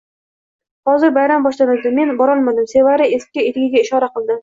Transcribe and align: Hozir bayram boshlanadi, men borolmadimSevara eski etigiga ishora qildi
Hozir 0.91 1.13
bayram 1.19 1.45
boshlanadi, 1.49 1.93
men 2.01 2.17
borolmadimSevara 2.25 3.11
eski 3.21 3.47
etigiga 3.49 3.89
ishora 3.89 4.15
qildi 4.19 4.37